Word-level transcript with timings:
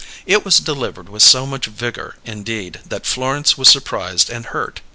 It 0.25 0.43
was 0.43 0.57
delivered 0.59 1.09
with 1.09 1.21
so 1.21 1.45
much 1.45 1.67
vigour, 1.67 2.15
indeed, 2.25 2.79
that 2.87 3.05
Florence 3.05 3.55
was 3.55 3.69
surprised 3.69 4.31
and 4.31 4.47
hurt. 4.47 4.81